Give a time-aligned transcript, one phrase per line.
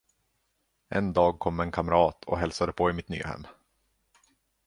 [0.89, 3.47] En dag kom en kamrat och hälsade på i mitt nya hem.